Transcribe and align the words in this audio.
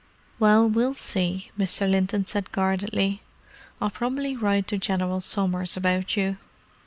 "Well, 0.39 0.67
we'll 0.67 0.95
see," 0.95 1.51
Mr. 1.59 1.87
Linton 1.87 2.25
said 2.25 2.51
guardedly. 2.51 3.21
"I'll 3.79 3.91
probably 3.91 4.35
write 4.35 4.67
to 4.69 4.79
General 4.79 5.21
Somers 5.21 5.77
about 5.77 6.17
you." 6.17 6.37